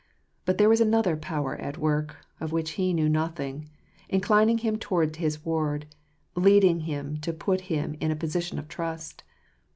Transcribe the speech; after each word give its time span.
But 0.45 0.57
there 0.57 0.67
was 0.67 0.81
another 0.81 1.15
Power 1.15 1.57
at 1.57 1.77
work, 1.77 2.15
of 2.39 2.51
which 2.51 2.71
he 2.71 2.91
knew 2.91 3.07
nothing, 3.07 3.69
inclining 4.09 4.57
him 4.57 4.77
towards 4.79 5.19
his 5.19 5.45
ward, 5.45 5.85
and 6.35 6.43
leading 6.43 6.79
him 6.79 7.17
to 7.17 7.31
put 7.31 7.61
him 7.69 7.95
in 8.01 8.09
a 8.09 8.15
position 8.15 8.57
of 8.57 8.67
trust. 8.67 9.23